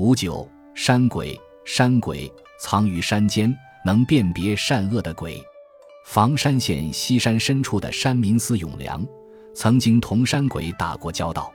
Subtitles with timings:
[0.00, 3.54] 五九山鬼，山鬼藏于山间，
[3.84, 5.38] 能辨别善恶的鬼。
[6.06, 9.06] 房山县西山深处的山民司永良，
[9.54, 11.52] 曾经同山鬼打过交道。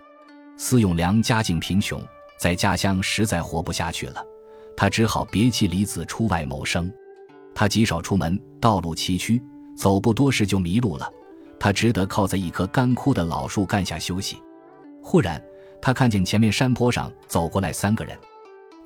[0.58, 2.00] 司永良家境贫穷，
[2.38, 4.24] 在家乡实在活不下去了，
[4.78, 6.94] 他只好别妻离子出外谋生。
[7.56, 9.42] 他极少出门，道路崎岖，
[9.76, 11.12] 走不多时就迷路了。
[11.60, 14.38] 他只得靠在一棵干枯的老树干下休息。
[15.02, 15.44] 忽然，
[15.82, 18.16] 他看见前面山坡上走过来三个人，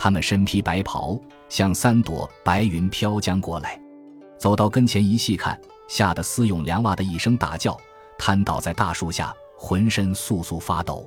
[0.02, 1.20] 他们身披白袍，
[1.50, 3.78] 像三朵白云飘将过来。
[4.38, 5.60] 走到跟前一细看，
[5.90, 7.78] 吓得司永良哇的一声大叫，
[8.18, 11.06] 瘫倒在大树下，浑身簌簌发抖。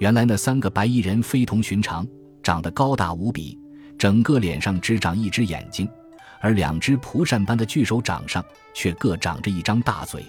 [0.00, 2.04] 原来那三个白衣人非同寻常，
[2.42, 3.56] 长得高大无比，
[3.96, 5.88] 整个脸上只长一只眼睛，
[6.40, 10.26] 而两只蒲扇般的巨手掌上却各长着一张大嘴。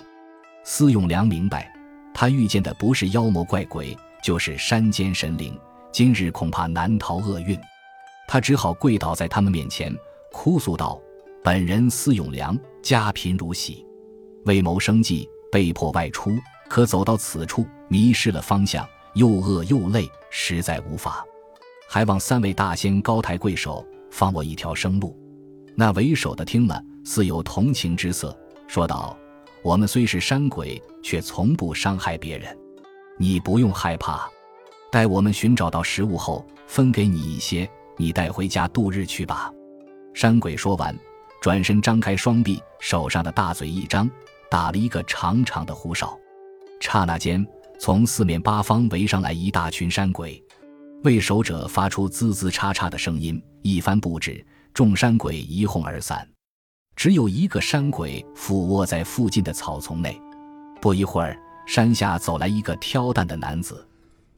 [0.64, 1.74] 司永良明白，
[2.14, 5.60] 他遇见的不是妖魔怪鬼，就是山间神灵，
[5.92, 7.60] 今日恐怕难逃厄运。
[8.28, 9.96] 他只好跪倒在他们面前，
[10.32, 11.02] 哭诉道
[11.44, 13.86] ：“本人司永良，家贫如洗，
[14.46, 21.26] 为谋生计，被迫外出，可走到此处，迷失了方向。”又饿又累，实在无法，
[21.90, 25.18] 还望三位大仙高抬贵手，放我一条生路。
[25.74, 29.18] 那为首的听了，似有同情之色，说道
[29.64, 32.56] ：“我们虽是山鬼，却从不伤害别人，
[33.18, 34.30] 你不用害怕。
[34.92, 37.68] 待我们寻找到食物后，分给你一些，
[37.98, 39.52] 你带回家度日去吧。”
[40.16, 40.98] 山鬼说完，
[41.42, 44.10] 转身张开双臂，手上的大嘴一张，
[44.50, 46.18] 打了一个长长的呼哨，
[46.80, 47.46] 刹那间。
[47.80, 50.44] 从四面八方围上来一大群山鬼，
[51.04, 56.28] 为首者发出滋滋叉叉的声音，一番布置，众山鬼一哄而散。
[56.96, 60.20] 只有一个山鬼俯卧在附近的草丛内。
[60.82, 61.38] 不一会儿，
[61.68, 63.88] 山下走来一个挑担的男子。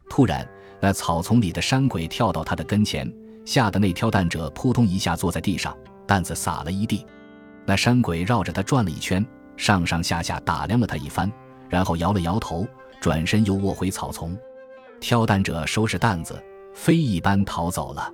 [0.09, 0.45] 突然，
[0.81, 3.09] 那草丛里的山鬼跳到他的跟前，
[3.49, 7.03] 吓得那挑担者扑通一下坐在地上，担子撒了一地。
[7.65, 9.25] 那山鬼绕着他转了一圈，
[9.57, 11.31] 上上下下打量了他一番，
[11.67, 12.63] 然后摇了摇头。
[13.01, 14.37] 转身又卧回草丛，
[14.99, 16.39] 挑担者收拾担子，
[16.75, 18.13] 飞一般逃走了。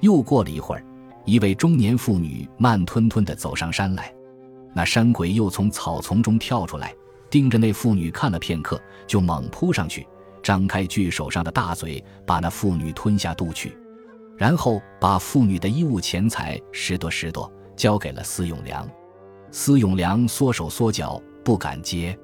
[0.00, 0.84] 又过了一会儿，
[1.24, 4.12] 一位中年妇女慢吞吞地走上山来。
[4.74, 6.94] 那山鬼又从草丛中跳出来，
[7.30, 10.06] 盯着那妇女看了片刻，就猛扑上去，
[10.42, 13.74] 张开巨手上的大嘴，把那妇女吞下肚去，
[14.36, 18.88] 然后把妇女的衣物钱财拾掇拾掇，交给了司永良。
[19.50, 22.18] 司永良缩手缩脚，不敢接。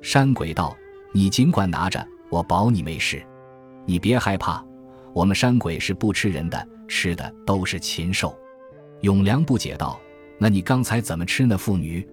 [0.00, 0.76] 山鬼道。
[1.14, 3.22] 你尽管拿着，我保你没事。
[3.84, 4.64] 你别害怕，
[5.12, 8.34] 我们山鬼是不吃人的，吃的都是禽兽。
[9.02, 10.00] 永良不解道
[10.40, 12.08] ：“那你刚才怎么吃那妇女？”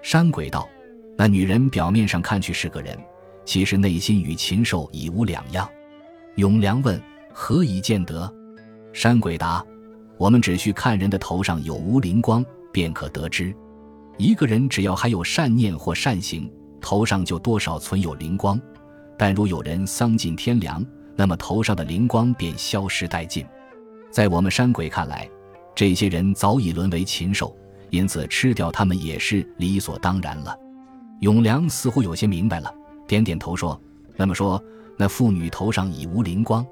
[0.00, 0.66] 山鬼道
[1.14, 2.98] ：“那女人表面上看去是个人，
[3.44, 5.68] 其实内心与禽兽已无两样。”
[6.36, 6.98] 永良问
[7.30, 8.34] ：“何以见得？”
[8.92, 9.64] 山鬼答
[10.18, 13.54] ：“我们只需看人的头上有无灵光，便可得知。
[14.16, 16.50] 一个人只要还有善念或善行。”
[16.80, 18.58] 头上就多少存有灵光，
[19.18, 20.84] 但如有人丧尽天良，
[21.16, 23.44] 那么头上的灵光便消失殆尽。
[24.12, 25.28] 在我们山鬼看来，
[25.74, 27.54] 这些人早已沦为禽兽，
[27.90, 30.56] 因此吃掉他们也是理所当然了。
[31.20, 32.72] 永良似乎有些明白了，
[33.08, 33.78] 点点头说
[34.16, 34.62] ：“那么说，
[34.96, 36.64] 那妇女头上已无灵光？”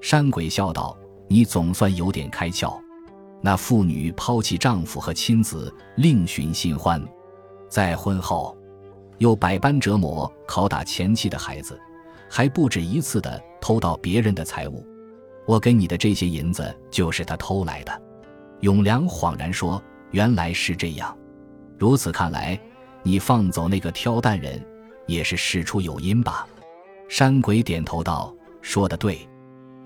[0.00, 0.96] 山鬼笑道
[1.32, 2.78] ：“你总算有点开窍。
[3.40, 7.02] 那妇女抛弃丈夫和亲子，另寻新欢，
[7.70, 8.54] 在婚后。”
[9.16, 11.80] 又百般折磨、拷打前妻的孩子，
[12.28, 14.84] 还不止一次的偷盗别人的财物。
[15.46, 18.02] 我给你的这些银子就是他偷来的。
[18.60, 21.16] 永良恍然说：“原来是这样。
[21.78, 22.60] 如此看来，
[23.02, 24.62] 你放走那个挑担人，
[25.06, 26.46] 也是事出有因吧？”
[27.08, 29.26] 山鬼点头道：“说的对。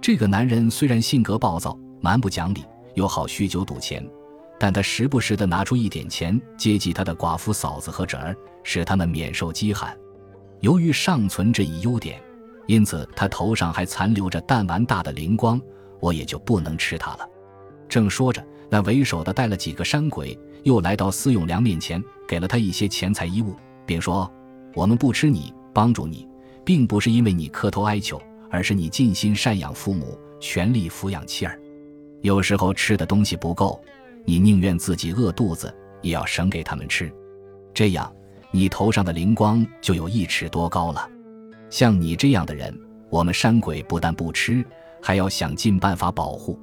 [0.06, 4.09] 这个男人虽然性格暴躁、蛮不讲理，又好酗酒赌钱。”
[4.56, 9.99] 但他时不时地拿出一点钱接济他的寡妇嫂子和侄儿，使他们免受饥寒。
[10.61, 12.22] 由于尚存这一优点，
[12.69, 15.61] 因此他头上还残留着弹丸大的灵光，
[15.99, 17.28] 我也就不能吃他了。
[17.89, 18.41] 正说着，
[18.71, 24.33] 那为首的带了几个山鬼，又来到司永良面前，给了他一些钱财衣物，并说
[24.72, 26.28] ：“我们不吃你，帮助你，
[26.65, 31.59] 并不是因为你磕头哀求，而是你尽心赡养父母，全力抚养妻儿。
[32.22, 33.81] 有时候吃的东西不够。”
[34.28, 35.72] 你宁愿自己饿肚子，
[36.03, 37.09] 也要省给他们吃，
[37.72, 38.13] 这样
[38.51, 41.09] 你头上的灵光就有一尺多高了。
[41.71, 42.77] 像你这样的人，
[43.09, 44.65] 我们山鬼不但不吃，
[45.01, 46.59] 还要想尽办法保护。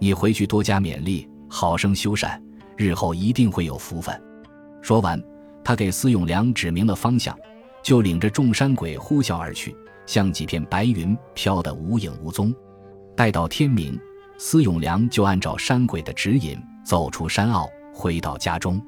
[0.00, 2.42] 你回去多加勉励，好生修善，
[2.76, 4.20] 日后一定会有福分。
[4.82, 5.22] 说完，
[5.62, 7.38] 他给司永良指明了方向，
[7.84, 9.72] 就领着众山鬼呼啸而去，
[10.06, 12.54] 像几片白云飘得无影无踪。
[13.14, 13.98] 待到天明。
[14.38, 18.78] 司永良就按照山鬼的指引走出山坳，回到家中。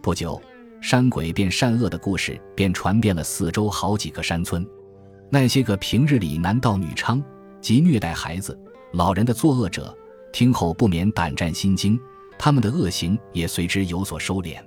[0.00, 0.40] 不久，
[0.80, 4.64] 山鬼变善恶的故事便传遍了四周好几个山村。
[5.30, 7.20] 那些个平日里男盗女娼
[7.60, 8.56] 及虐待孩子、
[8.92, 9.92] 老人的作恶者，
[10.32, 11.98] 听后不免胆战心惊，
[12.38, 14.58] 他们的恶行也随之有所收敛。